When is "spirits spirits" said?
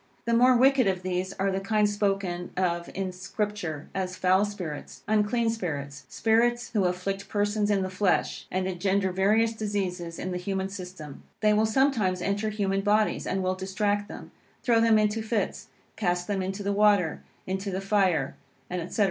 5.51-6.71